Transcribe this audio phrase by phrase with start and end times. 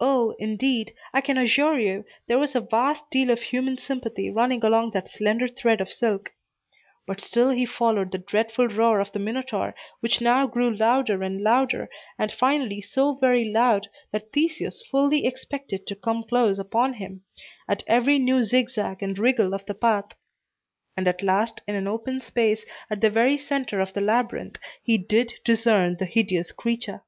[0.00, 4.64] O, indeed, I can assure you, there was a vast deal of human sympathy running
[4.64, 6.32] along that slender thread of silk.
[7.06, 11.40] But still he followed the dreadful roar of the Minotaur, which now grew louder and
[11.42, 11.88] louder,
[12.18, 17.22] and finally so very loud that Theseus fully expected to come close upon him,
[17.68, 20.12] at every new zizgag and wriggle of the path.
[20.96, 24.98] And at last, in an open space, at the very center of the labyrinth, he
[24.98, 27.04] did discern the hideous creature.